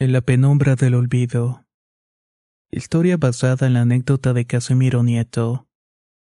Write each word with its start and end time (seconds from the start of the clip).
En 0.00 0.12
la 0.12 0.22
penumbra 0.22 0.76
del 0.76 0.94
olvido. 0.94 1.66
Historia 2.70 3.18
basada 3.18 3.66
en 3.66 3.74
la 3.74 3.82
anécdota 3.82 4.32
de 4.32 4.46
Casimiro 4.46 5.02
Nieto. 5.02 5.68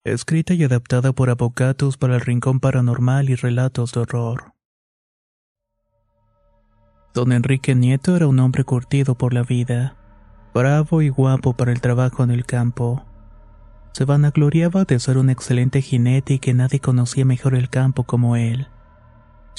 Escrita 0.04 0.56
y 0.56 0.64
adaptada 0.64 1.14
por 1.14 1.30
Avocatos 1.30 1.96
para 1.96 2.16
el 2.16 2.22
Rincón 2.22 2.60
Paranormal 2.60 3.30
y 3.30 3.36
Relatos 3.36 3.92
de 3.92 4.00
Horror. 4.00 4.56
Don 7.14 7.32
Enrique 7.32 7.76
Nieto 7.76 8.16
era 8.16 8.26
un 8.26 8.40
hombre 8.40 8.64
curtido 8.64 9.14
por 9.14 9.36
la 9.36 9.44
vida, 9.44 9.96
bravo 10.52 11.04
y 11.04 11.10
guapo 11.10 11.54
para 11.54 11.72
el 11.72 11.80
trabajo 11.80 12.24
en 12.24 12.32
el 12.32 12.48
campo. 12.48 13.06
Se 13.94 14.04
vanagloriaba 14.04 14.86
de 14.86 15.00
ser 15.00 15.20
un 15.20 15.30
excelente 15.30 15.84
jinete 15.84 16.34
y 16.34 16.40
que 16.40 16.56
nadie 16.56 16.80
conocía 16.80 17.24
mejor 17.24 17.54
el 17.54 17.70
campo 17.70 18.04
como 18.04 18.36
él. 18.36 18.68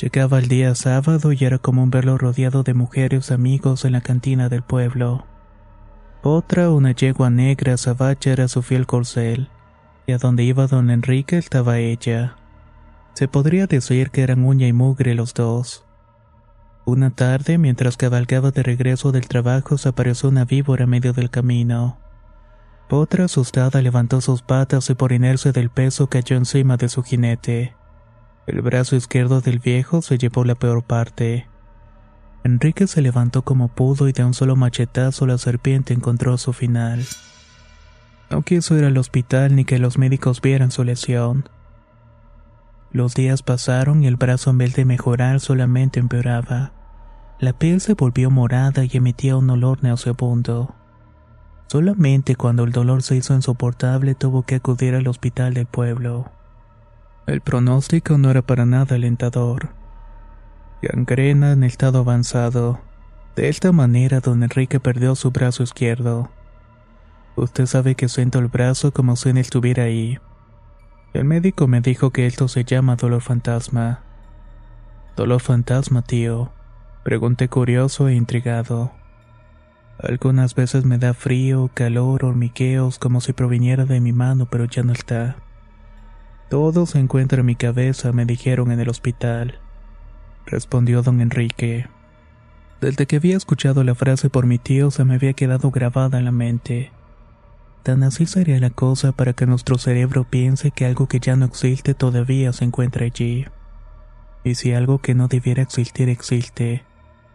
Llegaba 0.00 0.38
el 0.38 0.48
día 0.48 0.74
sábado 0.74 1.30
y 1.32 1.44
era 1.44 1.58
común 1.58 1.90
verlo 1.90 2.16
rodeado 2.16 2.62
de 2.62 2.72
mujeres 2.72 3.30
amigos 3.30 3.84
en 3.84 3.92
la 3.92 4.00
cantina 4.00 4.48
del 4.48 4.62
pueblo. 4.62 5.26
Otra, 6.22 6.70
una 6.70 6.92
yegua 6.92 7.28
negra 7.28 7.76
sabacha, 7.76 8.30
era 8.30 8.48
su 8.48 8.62
fiel 8.62 8.86
corcel, 8.86 9.50
y 10.06 10.12
a 10.12 10.18
donde 10.18 10.42
iba 10.42 10.66
don 10.66 10.88
Enrique 10.88 11.36
estaba 11.36 11.80
ella. 11.80 12.36
Se 13.12 13.28
podría 13.28 13.66
decir 13.66 14.10
que 14.10 14.22
eran 14.22 14.42
uña 14.42 14.66
y 14.66 14.72
mugre 14.72 15.14
los 15.14 15.34
dos. 15.34 15.84
Una 16.86 17.10
tarde, 17.10 17.58
mientras 17.58 17.98
cabalgaba 17.98 18.52
de 18.52 18.62
regreso 18.62 19.12
del 19.12 19.28
trabajo, 19.28 19.76
se 19.76 19.90
apareció 19.90 20.30
una 20.30 20.46
víbora 20.46 20.84
en 20.84 20.90
medio 20.90 21.12
del 21.12 21.28
camino. 21.28 21.98
Otra, 22.88 23.26
asustada, 23.26 23.82
levantó 23.82 24.22
sus 24.22 24.40
patas 24.40 24.88
y 24.88 24.94
por 24.94 25.12
inercia 25.12 25.52
del 25.52 25.68
peso 25.68 26.08
cayó 26.08 26.36
encima 26.36 26.78
de 26.78 26.88
su 26.88 27.02
jinete. 27.02 27.76
El 28.50 28.62
brazo 28.62 28.96
izquierdo 28.96 29.40
del 29.40 29.60
viejo 29.60 30.02
se 30.02 30.18
llevó 30.18 30.42
la 30.42 30.56
peor 30.56 30.82
parte. 30.82 31.46
Enrique 32.42 32.88
se 32.88 33.00
levantó 33.00 33.42
como 33.42 33.68
pudo 33.68 34.08
y 34.08 34.12
de 34.12 34.24
un 34.24 34.34
solo 34.34 34.56
machetazo 34.56 35.24
la 35.24 35.38
serpiente 35.38 35.94
encontró 35.94 36.36
su 36.36 36.52
final. 36.52 37.06
No 38.28 38.42
quiso 38.42 38.76
ir 38.76 38.84
al 38.84 38.98
hospital 38.98 39.54
ni 39.54 39.64
que 39.64 39.78
los 39.78 39.98
médicos 39.98 40.40
vieran 40.40 40.72
su 40.72 40.82
lesión. 40.82 41.48
Los 42.90 43.14
días 43.14 43.44
pasaron 43.44 44.02
y 44.02 44.08
el 44.08 44.16
brazo 44.16 44.50
en 44.50 44.58
vez 44.58 44.74
de 44.74 44.84
mejorar 44.84 45.38
solamente 45.38 46.00
empeoraba. 46.00 46.72
La 47.38 47.52
piel 47.52 47.80
se 47.80 47.94
volvió 47.94 48.32
morada 48.32 48.84
y 48.84 48.90
emitía 48.96 49.36
un 49.36 49.48
olor 49.48 49.84
nauseabundo. 49.84 50.74
Solamente 51.68 52.34
cuando 52.34 52.64
el 52.64 52.72
dolor 52.72 53.04
se 53.04 53.14
hizo 53.14 53.32
insoportable 53.32 54.16
tuvo 54.16 54.42
que 54.42 54.56
acudir 54.56 54.96
al 54.96 55.06
hospital 55.06 55.54
del 55.54 55.66
pueblo. 55.66 56.32
El 57.26 57.40
pronóstico 57.40 58.18
no 58.18 58.30
era 58.30 58.42
para 58.42 58.66
nada 58.66 58.96
alentador. 58.96 59.70
Gangrena 60.82 61.52
en 61.52 61.62
estado 61.62 62.00
avanzado. 62.00 62.80
De 63.36 63.48
esta 63.48 63.72
manera, 63.72 64.20
don 64.20 64.42
Enrique 64.42 64.80
perdió 64.80 65.14
su 65.14 65.30
brazo 65.30 65.62
izquierdo. 65.62 66.30
Usted 67.36 67.66
sabe 67.66 67.94
que 67.94 68.08
siento 68.08 68.38
el 68.38 68.48
brazo 68.48 68.92
como 68.92 69.16
si 69.16 69.28
él 69.30 69.38
estuviera 69.38 69.84
ahí. 69.84 70.18
El 71.12 71.24
médico 71.24 71.66
me 71.66 71.80
dijo 71.80 72.10
que 72.10 72.26
esto 72.26 72.48
se 72.48 72.64
llama 72.64 72.96
dolor 72.96 73.20
fantasma. 73.20 74.00
Dolor 75.16 75.40
fantasma, 75.40 76.02
tío. 76.02 76.50
Pregunté 77.04 77.48
curioso 77.48 78.08
e 78.08 78.14
intrigado. 78.14 78.92
Algunas 79.98 80.54
veces 80.54 80.84
me 80.84 80.98
da 80.98 81.14
frío, 81.14 81.70
calor, 81.74 82.24
hormigueos 82.24 82.98
como 82.98 83.20
si 83.20 83.32
proviniera 83.32 83.84
de 83.84 84.00
mi 84.00 84.12
mano, 84.12 84.46
pero 84.46 84.64
ya 84.64 84.82
no 84.82 84.92
está. 84.92 85.36
Todo 86.50 86.84
se 86.84 86.98
encuentra 86.98 87.40
en 87.40 87.46
mi 87.46 87.54
cabeza, 87.54 88.10
me 88.10 88.26
dijeron 88.26 88.72
en 88.72 88.80
el 88.80 88.88
hospital. 88.88 89.60
Respondió 90.46 91.00
don 91.00 91.20
Enrique. 91.20 91.86
Desde 92.80 93.06
que 93.06 93.16
había 93.16 93.36
escuchado 93.36 93.84
la 93.84 93.94
frase 93.94 94.30
por 94.30 94.46
mi 94.46 94.58
tío 94.58 94.90
se 94.90 95.04
me 95.04 95.14
había 95.14 95.32
quedado 95.32 95.70
grabada 95.70 96.18
en 96.18 96.24
la 96.24 96.32
mente. 96.32 96.90
Tan 97.84 98.02
así 98.02 98.26
sería 98.26 98.58
la 98.58 98.70
cosa 98.70 99.12
para 99.12 99.32
que 99.32 99.46
nuestro 99.46 99.78
cerebro 99.78 100.24
piense 100.24 100.72
que 100.72 100.86
algo 100.86 101.06
que 101.06 101.20
ya 101.20 101.36
no 101.36 101.44
existe 101.44 101.94
todavía 101.94 102.52
se 102.52 102.64
encuentra 102.64 103.06
allí. 103.06 103.46
Y 104.42 104.56
si 104.56 104.72
algo 104.72 104.98
que 104.98 105.14
no 105.14 105.28
debiera 105.28 105.62
existir 105.62 106.08
existe, 106.08 106.84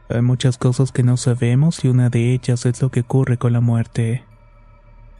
hay 0.09 0.23
muchas 0.23 0.57
cosas 0.57 0.91
que 0.91 1.03
no 1.03 1.15
sabemos 1.15 1.85
y 1.85 1.87
una 1.87 2.09
de 2.09 2.33
ellas 2.33 2.65
es 2.65 2.81
lo 2.81 2.91
que 2.91 2.99
ocurre 2.99 3.37
con 3.37 3.53
la 3.53 3.61
muerte. 3.61 4.25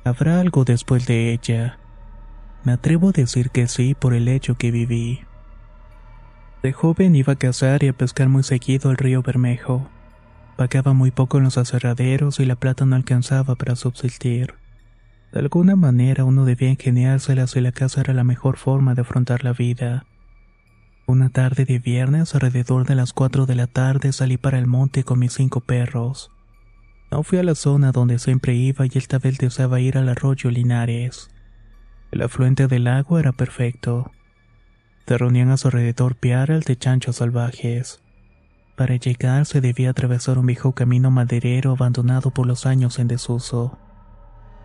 Habrá 0.03 0.41
algo 0.41 0.65
después 0.65 1.07
de 1.07 1.31
ella 1.31 1.79
me 2.65 2.73
atrevo 2.73 3.09
a 3.09 3.11
decir 3.11 3.51
que 3.51 3.67
sí 3.67 3.93
por 3.93 4.13
el 4.13 4.27
hecho 4.27 4.55
que 4.55 4.71
viví. 4.71 5.21
De 6.63 6.73
joven 6.73 7.15
iba 7.15 7.33
a 7.33 7.35
cazar 7.35 7.83
y 7.83 7.89
a 7.89 7.93
pescar 7.93 8.27
muy 8.27 8.41
seguido 8.41 8.89
al 8.89 8.97
río 8.97 9.21
Bermejo. 9.21 9.87
Pagaba 10.57 10.93
muy 10.93 11.11
poco 11.11 11.37
en 11.37 11.43
los 11.43 11.59
aserraderos 11.59 12.39
y 12.39 12.45
la 12.45 12.55
plata 12.55 12.85
no 12.85 12.95
alcanzaba 12.95 13.55
para 13.55 13.75
subsistir. 13.75 14.55
De 15.31 15.41
alguna 15.41 15.75
manera 15.75 16.23
uno 16.23 16.43
debía 16.43 16.69
ingeniárselas 16.69 17.55
y 17.55 17.61
la 17.61 17.71
caza 17.71 18.01
era 18.01 18.13
la 18.13 18.23
mejor 18.23 18.57
forma 18.57 18.95
de 18.95 19.01
afrontar 19.01 19.43
la 19.43 19.53
vida. 19.53 20.05
Una 21.05 21.29
tarde 21.29 21.65
de 21.65 21.77
viernes, 21.77 22.33
alrededor 22.33 22.87
de 22.87 22.95
las 22.95 23.13
cuatro 23.13 23.45
de 23.45 23.53
la 23.53 23.67
tarde, 23.67 24.11
salí 24.11 24.37
para 24.37 24.57
el 24.57 24.65
monte 24.65 25.03
con 25.03 25.19
mis 25.19 25.33
cinco 25.33 25.59
perros. 25.59 26.31
No 27.11 27.21
fui 27.21 27.37
a 27.37 27.43
la 27.43 27.53
zona 27.53 27.91
donde 27.91 28.17
siempre 28.17 28.55
iba 28.55 28.87
y 28.87 28.91
esta 28.97 29.19
vez 29.19 29.37
deseaba 29.37 29.79
ir 29.79 29.99
al 29.99 30.09
arroyo 30.09 30.49
Linares. 30.49 31.29
El 32.15 32.21
afluente 32.21 32.67
del 32.67 32.87
agua 32.87 33.19
era 33.19 33.33
perfecto. 33.33 34.09
Se 35.05 35.17
reunían 35.17 35.49
a 35.49 35.57
su 35.57 35.67
alrededor 35.67 36.15
piaras 36.15 36.63
de 36.63 36.77
chanchos 36.77 37.17
salvajes. 37.17 38.01
Para 38.77 38.95
llegar 38.95 39.45
se 39.45 39.59
debía 39.59 39.89
atravesar 39.89 40.37
un 40.37 40.45
viejo 40.45 40.71
camino 40.71 41.11
maderero 41.11 41.71
abandonado 41.71 42.31
por 42.31 42.47
los 42.47 42.65
años 42.65 42.99
en 42.99 43.09
desuso. 43.09 43.77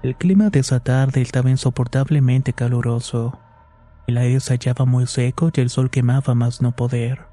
El 0.04 0.14
clima 0.14 0.50
de 0.50 0.60
esa 0.60 0.78
tarde 0.78 1.22
estaba 1.22 1.50
insoportablemente 1.50 2.52
caluroso. 2.52 3.40
El 4.06 4.18
aire 4.18 4.38
se 4.38 4.54
hallaba 4.54 4.84
muy 4.84 5.08
seco 5.08 5.50
y 5.52 5.60
el 5.60 5.70
sol 5.70 5.90
quemaba 5.90 6.36
más 6.36 6.62
no 6.62 6.70
poder. 6.70 7.26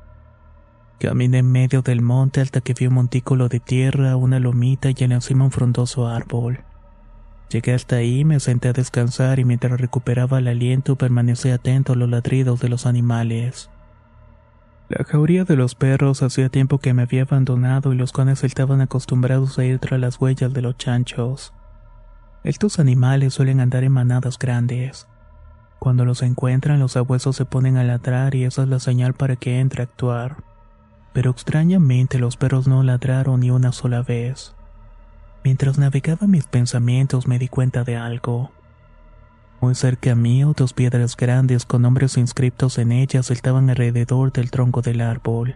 Caminé 0.99 1.37
en 1.37 1.51
medio 1.51 1.83
del 1.83 2.01
monte 2.01 2.41
hasta 2.41 2.61
que 2.61 2.73
vi 2.73 2.87
un 2.87 2.95
montículo 2.95 3.49
de 3.49 3.59
tierra, 3.59 4.15
una 4.15 4.39
lomita 4.39 4.89
y 4.89 4.95
en 4.97 5.11
encima 5.11 5.45
un 5.45 5.51
frondoso 5.51 6.07
árbol. 6.07 6.63
Llegué 7.49 7.73
hasta 7.73 7.97
ahí, 7.97 8.25
me 8.25 8.39
senté 8.39 8.67
a 8.67 8.73
descansar 8.73 9.39
y 9.39 9.45
mientras 9.45 9.79
recuperaba 9.79 10.39
el 10.39 10.49
aliento 10.49 10.97
permanecí 10.97 11.49
atento 11.49 11.93
a 11.93 11.95
los 11.95 12.09
ladridos 12.09 12.59
de 12.59 12.67
los 12.67 12.85
animales. 12.85 13.69
La 14.89 15.05
jauría 15.05 15.45
de 15.45 15.55
los 15.55 15.75
perros 15.75 16.23
hacía 16.23 16.49
tiempo 16.49 16.79
que 16.79 16.93
me 16.93 17.03
había 17.03 17.23
abandonado 17.23 17.93
y 17.93 17.97
los 17.97 18.11
cuales 18.11 18.43
estaban 18.43 18.81
acostumbrados 18.81 19.57
a 19.59 19.65
ir 19.65 19.79
tras 19.79 19.99
las 19.99 20.19
huellas 20.19 20.53
de 20.53 20.61
los 20.61 20.77
chanchos. 20.77 21.53
Estos 22.43 22.79
animales 22.79 23.33
suelen 23.33 23.59
andar 23.61 23.83
en 23.83 23.91
manadas 23.93 24.37
grandes. 24.37 25.07
Cuando 25.79 26.05
los 26.05 26.23
encuentran, 26.23 26.79
los 26.79 26.97
abuesos 26.97 27.35
se 27.35 27.45
ponen 27.45 27.77
a 27.77 27.83
ladrar 27.83 28.35
y 28.35 28.43
esa 28.43 28.63
es 28.63 28.69
la 28.69 28.79
señal 28.79 29.13
para 29.13 29.35
que 29.35 29.59
entre 29.59 29.83
a 29.83 29.85
actuar. 29.85 30.43
Pero 31.13 31.31
extrañamente 31.31 32.19
los 32.19 32.35
perros 32.35 32.67
no 32.67 32.83
ladraron 32.83 33.39
ni 33.39 33.51
una 33.51 33.71
sola 33.71 34.01
vez. 34.01 34.56
Mientras 35.43 35.77
navegaba 35.77 36.27
mis 36.27 36.45
pensamientos 36.45 37.27
me 37.27 37.39
di 37.39 37.47
cuenta 37.47 37.83
de 37.83 37.95
algo. 37.95 38.51
Muy 39.59 39.73
cerca 39.75 40.11
a 40.11 40.15
mí, 40.15 40.43
dos 40.55 40.73
piedras 40.73 41.17
grandes 41.17 41.65
con 41.65 41.81
nombres 41.81 42.17
inscritos 42.17 42.77
en 42.77 42.91
ellas 42.91 43.31
estaban 43.31 43.69
alrededor 43.69 44.31
del 44.31 44.51
tronco 44.51 44.81
del 44.81 45.01
árbol. 45.01 45.55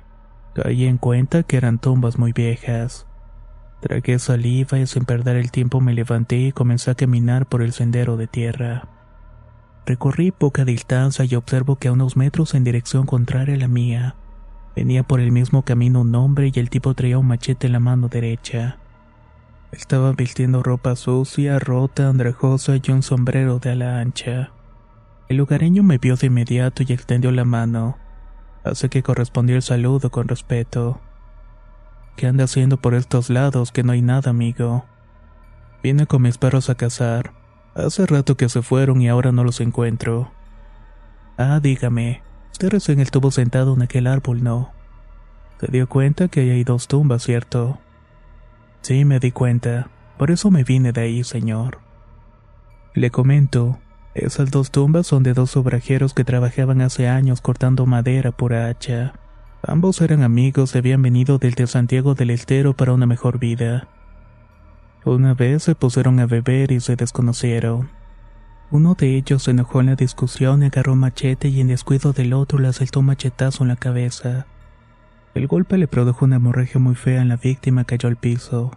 Caí 0.56 0.86
en 0.86 0.98
cuenta 0.98 1.44
que 1.44 1.58
eran 1.58 1.78
tumbas 1.78 2.18
muy 2.18 2.34
viejas. 2.34 3.06
Tragué 3.80 4.20
saliva 4.20 4.80
y 4.80 4.88
sin 4.88 5.06
perder 5.06 5.38
el 5.38 5.52
tiempo 5.52 5.82
me 5.82 5.94
levanté 5.94 6.38
y 6.38 6.52
comencé 6.52 6.92
a 6.92 6.96
caminar 6.96 7.48
por 7.48 7.62
el 7.62 7.74
sendero 7.74 8.18
de 8.18 8.28
tierra. 8.28 8.88
Recorrí 9.86 10.32
poca 10.32 10.66
distancia 10.66 11.26
y 11.26 11.36
observo 11.36 11.78
que 11.78 11.88
a 11.88 11.92
unos 11.92 12.16
metros 12.16 12.54
en 12.54 12.64
dirección 12.64 13.06
contraria 13.06 13.56
a 13.56 13.58
la 13.58 13.68
mía, 13.68 14.16
venía 14.76 15.04
por 15.04 15.20
el 15.20 15.32
mismo 15.32 15.64
camino 15.64 16.02
un 16.02 16.14
hombre 16.16 16.52
y 16.54 16.60
el 16.60 16.70
tipo 16.70 16.94
traía 16.94 17.18
un 17.18 17.28
machete 17.28 17.68
en 17.68 17.74
la 17.74 17.80
mano 17.80 18.08
derecha. 18.08 18.78
Estaba 19.72 20.12
vistiendo 20.12 20.64
ropa 20.64 20.98
sucia, 20.98 21.58
rota, 21.58 22.10
andrajosa 22.10 22.74
y 22.76 22.92
un 22.92 23.02
sombrero 23.04 23.60
de 23.60 23.72
ala 23.72 24.00
ancha. 24.00 24.52
El 25.30 25.38
lugareño 25.38 25.82
me 25.82 25.98
vio 25.98 26.18
de 26.18 26.28
inmediato 26.28 26.84
y 26.84 26.92
extendió 26.92 27.32
la 27.32 27.46
mano, 27.46 27.98
así 28.66 28.90
que 28.90 29.02
correspondió 29.02 29.56
el 29.56 29.62
saludo 29.62 30.12
con 30.12 30.28
respeto. 30.28 31.00
¿Qué 32.18 32.28
anda 32.28 32.44
haciendo 32.44 32.82
por 32.82 32.96
estos 32.96 33.30
lados 33.30 33.72
que 33.72 33.84
no 33.84 33.94
hay 33.94 34.02
nada, 34.02 34.32
amigo? 34.32 34.84
Vine 35.82 36.06
con 36.06 36.24
mis 36.24 36.38
perros 36.38 36.70
a 36.70 36.76
cazar. 36.76 37.32
Hace 37.74 38.06
rato 38.06 38.36
que 38.36 38.50
se 38.50 38.62
fueron 38.62 39.02
y 39.02 39.08
ahora 39.08 39.32
no 39.32 39.46
los 39.46 39.62
encuentro. 39.62 40.32
Ah, 41.38 41.62
dígame, 41.64 42.22
usted 42.52 42.70
recién 42.70 43.00
estuvo 43.00 43.32
sentado 43.32 43.74
en 43.74 43.84
aquel 43.84 44.08
árbol, 44.08 44.44
¿no? 44.44 44.74
Se 45.62 45.68
dio 45.68 45.88
cuenta 45.88 46.28
que 46.28 46.42
hay 46.42 46.66
dos 46.66 46.90
tumbas, 46.90 47.24
¿cierto? 47.24 47.80
Sí, 48.82 49.06
me 49.06 49.20
di 49.20 49.32
cuenta. 49.32 49.90
Por 50.18 50.32
eso 50.32 50.52
me 50.52 50.64
vine 50.64 50.92
de 50.92 51.02
ahí, 51.02 51.24
señor. 51.24 51.80
Le 52.94 53.10
comento, 53.10 53.80
esas 54.14 54.52
dos 54.52 54.72
tumbas 54.72 55.08
son 55.08 55.24
de 55.24 55.34
dos 55.34 55.56
obrajeros 55.56 56.14
que 56.14 56.26
trabajaban 56.26 56.82
hace 56.82 57.08
años 57.08 57.42
cortando 57.42 57.86
madera 57.86 58.32
por 58.32 58.54
hacha. 58.54 59.14
Ambos 59.64 60.02
eran 60.02 60.24
amigos 60.24 60.76
y 60.76 60.80
habían 60.80 61.02
venido 61.02 61.38
desde 61.38 61.68
Santiago 61.68 62.16
del 62.16 62.32
Estero 62.32 62.76
para 62.76 62.94
una 62.94 63.06
mejor 63.06 63.40
vida. 63.40 63.88
Una 65.06 65.34
vez 65.34 65.64
se 65.64 65.76
pusieron 65.76 66.20
a 66.20 66.26
beber 66.26 66.72
y 66.72 66.80
se 66.80 66.96
desconocieron. 66.96 67.90
Uno 68.72 68.96
de 68.96 69.16
ellos 69.16 69.44
se 69.44 69.52
enojó 69.52 69.82
en 69.82 69.88
la 69.88 69.96
discusión 69.96 70.64
agarró 70.64 70.96
machete 70.96 71.50
y 71.50 71.62
en 71.62 71.68
descuido 71.68 72.14
del 72.14 72.34
otro 72.34 72.60
le 72.60 72.68
asaltó 72.68 73.02
machetazo 73.02 73.64
en 73.64 73.70
la 73.70 73.76
cabeza. 73.76 74.48
El 75.34 75.48
golpe 75.48 75.78
le 75.78 75.88
produjo 75.88 76.26
una 76.26 76.36
hemorragia 76.36 76.80
muy 76.80 76.96
fea 76.96 77.22
en 77.22 77.30
la 77.30 77.38
víctima 77.38 77.86
cayó 77.86 78.10
al 78.10 78.18
piso. 78.18 78.72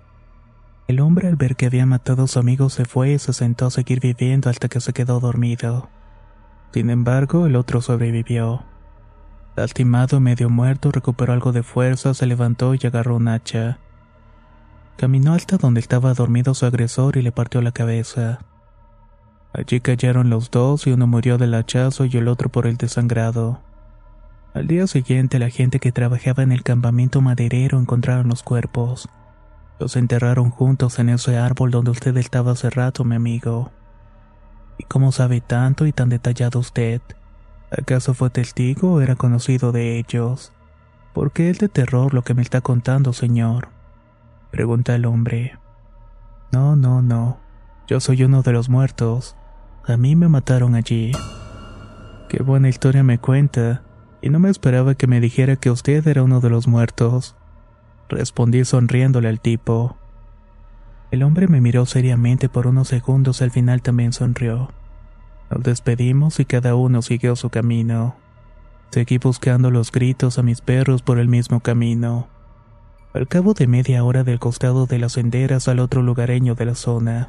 El 0.87 1.01
hombre 1.01 1.27
al 1.29 1.37
ver 1.37 1.57
que 1.57 1.67
había 1.67 1.87
matado 1.87 2.25
a 2.25 2.29
su 2.29 2.39
amigo 2.39 2.69
se 2.69 2.85
fue 2.85 3.13
y 3.13 3.19
se 3.19 3.33
sentó 3.33 3.67
a 3.67 3.71
seguir 3.71 4.01
viviendo 4.01 4.51
hasta 4.51 4.69
que 4.69 4.81
se 4.81 4.93
quedó 4.93 5.19
dormido. 5.19 5.89
Sin 6.73 6.91
embargo, 6.91 7.47
el 7.47 7.57
otro 7.57 7.81
sobrevivió. 7.81 8.63
Lastimado, 9.57 10.21
medio 10.21 10.51
muerto, 10.51 10.93
recuperó 10.93 11.33
algo 11.33 11.53
de 11.53 11.63
fuerza, 11.63 12.15
se 12.15 12.27
levantó 12.27 12.75
y 12.75 12.81
agarró 12.85 13.17
un 13.17 13.29
hacha. 13.29 13.79
Caminó 14.97 15.35
hasta 15.35 15.57
donde 15.57 15.81
estaba 15.81 16.15
dormido 16.15 16.55
su 16.55 16.67
agresor 16.67 17.17
y 17.17 17.23
le 17.23 17.33
partió 17.33 17.63
la 17.63 17.73
cabeza. 17.73 18.41
Allí 19.53 19.81
cayeron 19.81 20.31
los 20.31 20.51
dos 20.51 20.87
y 20.87 20.93
uno 20.93 21.07
murió 21.07 21.39
del 21.39 21.55
hachazo 21.55 22.05
y 22.05 22.17
el 22.17 22.29
otro 22.29 22.49
por 22.49 22.67
el 22.67 22.77
desangrado. 22.77 23.61
Al 24.55 24.69
día 24.69 24.87
siguiente 24.87 25.41
la 25.41 25.51
gente 25.51 25.81
que 25.81 25.91
trabajaba 25.91 26.45
en 26.45 26.53
el 26.53 26.63
campamento 26.63 27.21
maderero 27.21 27.81
encontraron 27.81 28.29
los 28.29 28.45
cuerpos. 28.45 29.09
Los 29.81 29.97
enterraron 29.97 30.51
juntos 30.51 31.01
en 31.01 31.09
ese 31.09 31.37
árbol 31.37 31.73
donde 31.73 31.91
usted 31.91 32.17
estaba 32.17 32.53
hace 32.53 32.71
rato, 32.71 33.03
mi 33.03 33.17
amigo. 33.17 33.73
¿Y 34.79 34.85
cómo 34.85 35.11
sabe 35.11 35.41
tanto 35.41 35.87
y 35.87 35.93
tan 35.93 36.09
detallado 36.09 36.61
usted? 36.61 37.03
¿Acaso 37.77 38.15
fue 38.15 38.31
testigo 38.31 38.93
o 38.93 39.01
era 39.01 39.17
conocido 39.17 39.73
de 39.73 39.99
ellos? 39.99 40.53
¿Por 41.13 41.33
qué 41.33 41.51
es 41.51 41.59
de 41.59 41.69
terror 41.69 42.15
lo 42.15 42.23
que 42.23 42.35
me 42.35 42.43
está 42.43 42.61
contando, 42.61 43.13
señor? 43.13 43.71
Pregunta 44.53 44.95
el 44.95 45.07
hombre. 45.07 45.59
No, 46.53 46.77
no, 46.77 47.03
no. 47.03 47.39
Yo 47.89 47.99
soy 47.99 48.23
uno 48.23 48.43
de 48.43 48.53
los 48.53 48.69
muertos. 48.69 49.35
A 49.85 49.97
mí 49.97 50.15
me 50.15 50.29
mataron 50.29 50.77
allí. 50.77 51.11
Qué 52.29 52.41
buena 52.41 52.69
historia 52.69 53.03
me 53.03 53.19
cuenta 53.19 53.84
y 54.25 54.31
no 54.31 54.39
me 54.39 54.49
esperaba 54.49 54.95
que 54.95 55.07
me 55.07 55.21
dijera 55.21 55.57
que 55.57 55.71
usted 55.71 56.07
era 56.09 56.23
uno 56.23 56.41
de 56.41 56.49
los 56.49 56.67
muertos. 56.67 57.37
Respondí 58.09 58.65
sonriéndole 58.65 59.29
al 59.29 59.39
tipo. 59.39 59.99
El 61.11 61.23
hombre 61.23 61.47
me 61.47 61.61
miró 61.61 61.85
seriamente 61.85 62.49
por 62.49 62.67
unos 62.67 62.89
segundos 62.89 63.43
y 63.43 63.45
al 63.45 63.51
final 63.51 63.83
también 63.83 64.15
sonrió. 64.15 64.71
Nos 65.51 65.63
despedimos 65.63 66.41
y 66.41 66.47
cada 66.47 66.75
uno 66.75 67.03
siguió 67.03 67.37
su 67.37 67.51
camino. 67.51 68.17
Seguí 68.93 69.19
buscando 69.19 69.71
los 69.71 69.93
gritos 69.93 70.39
a 70.39 70.43
mis 70.43 70.63
perros 70.63 71.03
por 71.03 71.19
el 71.19 71.29
mismo 71.29 71.61
camino. 71.61 72.29
Al 73.13 73.29
cabo 73.29 73.53
de 73.53 73.67
media 73.67 74.05
hora 74.05 74.25
del 74.25 74.39
costado 74.39 74.87
de 74.87 75.01
las 75.01 75.13
senderas 75.13 75.69
al 75.69 75.81
otro 75.81 76.01
lugareño 76.01 76.55
de 76.55 76.65
la 76.65 76.75
zona. 76.75 77.29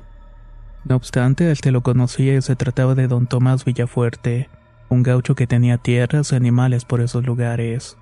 No 0.86 0.96
obstante, 0.96 1.52
él 1.52 1.60
te 1.60 1.72
lo 1.72 1.82
conocía 1.82 2.38
y 2.38 2.42
se 2.42 2.56
trataba 2.56 2.96
de 2.96 3.10
don 3.10 3.28
Tomás 3.28 3.66
Villafuerte, 3.66 4.48
un 4.90 5.04
gaucho 5.04 5.36
que 5.36 5.48
tenía 5.48 5.78
tierras 5.78 6.32
y 6.32 6.36
animales 6.36 6.86
por 6.86 7.02
esos 7.02 7.26
lugares. 7.26 7.98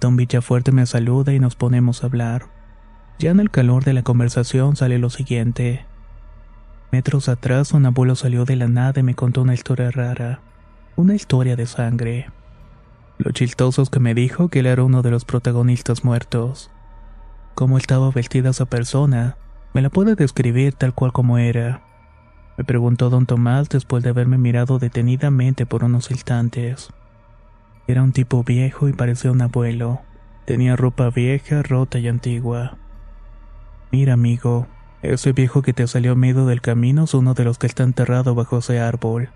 Don 0.00 0.16
Villafuerte 0.16 0.72
me 0.72 0.86
saluda 0.86 1.32
y 1.32 1.38
nos 1.38 1.56
ponemos 1.56 2.02
a 2.02 2.06
hablar. 2.06 2.46
Ya 3.18 3.30
en 3.30 3.40
el 3.40 3.50
calor 3.50 3.84
de 3.84 3.94
la 3.94 4.02
conversación 4.02 4.76
sale 4.76 4.98
lo 4.98 5.10
siguiente. 5.10 5.86
Metros 6.90 7.28
atrás 7.28 7.72
un 7.72 7.86
abuelo 7.86 8.16
salió 8.16 8.44
de 8.44 8.56
la 8.56 8.68
nada 8.68 9.00
y 9.00 9.02
me 9.02 9.14
contó 9.14 9.42
una 9.42 9.54
historia 9.54 9.90
rara, 9.90 10.40
una 10.96 11.14
historia 11.14 11.56
de 11.56 11.66
sangre. 11.66 12.30
Lo 13.18 13.30
chistoso 13.30 13.82
es 13.82 13.90
que 13.90 14.00
me 14.00 14.14
dijo 14.14 14.48
que 14.48 14.60
él 14.60 14.66
era 14.66 14.82
uno 14.82 15.02
de 15.02 15.10
los 15.10 15.24
protagonistas 15.24 16.04
muertos. 16.04 16.70
Cómo 17.54 17.78
estaba 17.78 18.10
vestida 18.10 18.50
esa 18.50 18.66
persona, 18.66 19.36
me 19.72 19.82
la 19.82 19.90
puede 19.90 20.16
describir 20.16 20.74
tal 20.74 20.94
cual 20.94 21.12
como 21.12 21.38
era. 21.38 21.83
Me 22.56 22.64
preguntó 22.64 23.10
don 23.10 23.26
Tomás 23.26 23.68
después 23.68 24.04
de 24.04 24.10
haberme 24.10 24.38
mirado 24.38 24.78
detenidamente 24.78 25.66
por 25.66 25.84
unos 25.84 26.10
instantes. 26.10 26.90
Era 27.86 28.02
un 28.02 28.12
tipo 28.12 28.44
viejo 28.44 28.88
y 28.88 28.92
parecía 28.92 29.32
un 29.32 29.42
abuelo. 29.42 30.00
Tenía 30.44 30.76
ropa 30.76 31.10
vieja, 31.10 31.62
rota 31.62 31.98
y 31.98 32.08
antigua. 32.08 32.76
Mira, 33.90 34.14
amigo, 34.14 34.66
ese 35.02 35.32
viejo 35.32 35.62
que 35.62 35.72
te 35.72 35.86
salió 35.86 36.12
a 36.12 36.16
medio 36.16 36.46
del 36.46 36.60
camino 36.60 37.04
es 37.04 37.14
uno 37.14 37.34
de 37.34 37.44
los 37.44 37.58
que 37.58 37.66
está 37.66 37.82
enterrado 37.82 38.34
bajo 38.34 38.58
ese 38.58 38.80
árbol. 38.80 39.30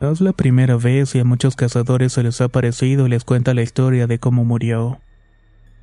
Es 0.00 0.20
la 0.20 0.32
primera 0.32 0.76
vez 0.76 1.14
y 1.14 1.20
a 1.20 1.24
muchos 1.24 1.56
cazadores 1.56 2.12
se 2.12 2.22
les 2.22 2.40
ha 2.40 2.48
parecido 2.48 3.06
y 3.06 3.10
les 3.10 3.24
cuenta 3.24 3.54
la 3.54 3.62
historia 3.62 4.06
de 4.06 4.18
cómo 4.18 4.44
murió. 4.44 5.00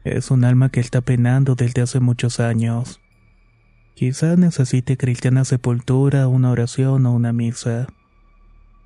Es 0.04 0.32
un 0.32 0.46
alma 0.46 0.70
que 0.70 0.80
está 0.80 1.02
penando 1.02 1.56
desde 1.56 1.82
hace 1.82 2.00
muchos 2.00 2.40
años. 2.40 3.02
Quizá 3.96 4.36
necesite 4.36 4.98
cristiana 4.98 5.46
sepultura, 5.46 6.28
una 6.28 6.52
oración 6.52 7.06
o 7.06 7.14
una 7.14 7.32
misa. 7.32 7.88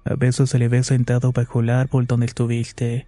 A 0.05 0.13
veces 0.13 0.51
se 0.51 0.59
le 0.59 0.67
ve 0.67 0.83
sentado 0.83 1.31
bajo 1.31 1.61
el 1.61 1.71
árbol 1.71 2.05
donde 2.05 2.27
estuviste. 2.27 3.07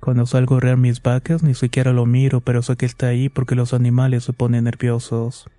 Cuando 0.00 0.26
salgo 0.26 0.56
a 0.56 0.60
rear 0.60 0.76
mis 0.76 1.02
vacas 1.02 1.42
ni 1.42 1.54
siquiera 1.54 1.92
lo 1.92 2.06
miro, 2.06 2.40
pero 2.40 2.62
sé 2.62 2.76
que 2.76 2.86
está 2.86 3.08
ahí 3.08 3.28
porque 3.28 3.56
los 3.56 3.74
animales 3.74 4.22
se 4.22 4.32
ponen 4.32 4.64
nerviosos. 4.64 5.50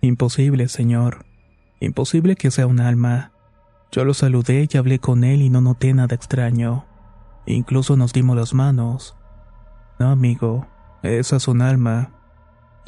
Imposible, 0.00 0.66
señor. 0.66 1.24
Imposible 1.78 2.34
que 2.34 2.50
sea 2.50 2.66
un 2.66 2.80
alma. 2.80 3.30
Yo 3.92 4.04
lo 4.04 4.12
saludé 4.12 4.68
y 4.68 4.76
hablé 4.76 4.98
con 4.98 5.22
él 5.22 5.40
y 5.40 5.50
no 5.50 5.60
noté 5.60 5.94
nada 5.94 6.16
extraño. 6.16 6.84
Incluso 7.46 7.96
nos 7.96 8.12
dimos 8.12 8.36
las 8.36 8.54
manos. 8.54 9.16
No, 10.00 10.10
amigo, 10.10 10.66
esa 11.04 11.36
es 11.36 11.46
un 11.46 11.62
alma. 11.62 12.17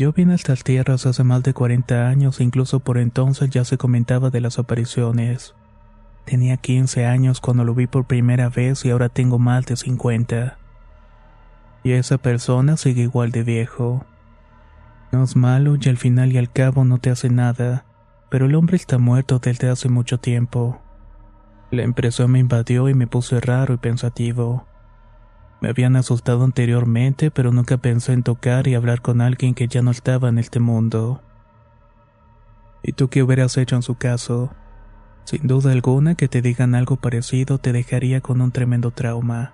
Yo 0.01 0.15
vine 0.15 0.33
a 0.33 0.37
estas 0.37 0.65
tierras 0.65 1.05
hace 1.05 1.25
más 1.25 1.43
de 1.43 1.53
40 1.53 2.09
años 2.09 2.41
e 2.41 2.43
incluso 2.43 2.81
por 2.81 2.97
entonces 2.97 3.51
ya 3.51 3.67
se 3.67 3.77
comentaba 3.77 4.31
de 4.31 4.41
las 4.41 4.59
apariciones. 4.59 5.55
Tenía 6.25 6.57
15 6.57 7.05
años 7.05 7.43
cuando 7.43 7.65
lo 7.65 7.75
vi 7.75 7.87
por 7.87 8.07
primera 8.07 8.49
vez 8.49 8.83
y 8.87 8.91
ahora 8.93 9.11
tengo 9.11 9.39
más 9.39 9.67
de 9.67 9.77
50. 9.77 10.57
Y 11.85 11.93
esa 11.93 12.17
persona 12.17 12.79
sigue 12.79 13.03
igual 13.03 13.31
de 13.31 13.43
viejo. 13.43 14.07
No 15.13 15.23
es 15.23 15.37
malo 15.37 15.77
y 15.79 15.87
al 15.91 15.99
final 15.99 16.33
y 16.33 16.39
al 16.39 16.51
cabo 16.51 16.87
no 16.87 16.97
te 16.97 17.11
hace 17.11 17.29
nada. 17.29 17.85
pero 18.31 18.47
el 18.47 18.55
hombre 18.55 18.77
está 18.77 18.97
muerto 18.97 19.39
desde 19.39 19.69
hace 19.69 19.91
mucho 19.91 20.19
tiempo. 20.19 20.81
La 21.71 21.83
impresión 21.83 22.31
me 22.31 22.39
invadió 22.39 22.89
y 22.89 22.95
me 22.95 23.07
puse 23.07 23.39
raro 23.39 23.75
y 23.75 23.77
pensativo. 23.77 24.67
Me 25.61 25.69
habían 25.69 25.97
asustado 25.97 26.45
anteriormente, 26.45 27.31
pero 27.31 27.53
nunca 27.53 27.77
pensé 27.77 28.13
en 28.13 28.23
tocar 28.23 28.67
y 28.67 28.75
hablar 28.75 29.03
con 29.03 29.21
alguien 29.21 29.55
que 29.55 29.69
ya 29.69 29.83
no 29.83 29.91
estaba 29.91 30.29
en 30.29 30.39
este 30.39 30.59
mundo. 30.59 31.21
¿Y 32.83 32.93
tú 32.93 33.09
qué 33.09 33.23
hubieras 33.23 33.59
hecho 33.59 33.77
en 33.77 33.83
su 33.83 33.97
caso? 33.97 34.55
Sin 35.25 35.47
duda 35.47 35.73
alguna 35.73 36.15
que 36.15 36.29
te 36.29 36.41
digan 36.41 36.75
algo 36.75 36.97
parecido 36.97 37.59
te 37.59 37.73
dejaría 37.73 38.23
con 38.23 38.41
un 38.41 38.53
tremendo 38.53 38.91
trauma, 38.91 39.53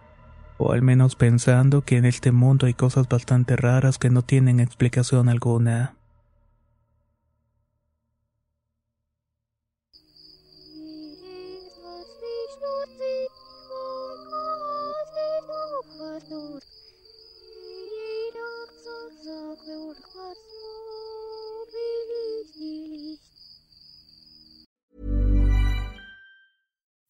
o 0.59 0.73
al 0.73 0.81
menos 0.81 1.17
pensando 1.17 1.83
que 1.83 1.97
en 1.97 2.05
este 2.05 2.31
mundo 2.31 2.67
hay 2.67 2.75
cosas 2.75 3.09
bastante 3.09 3.57
raras 3.57 3.99
que 3.99 4.09
no 4.09 4.23
tienen 4.23 4.61
explicación 4.61 5.29
alguna. 5.29 5.96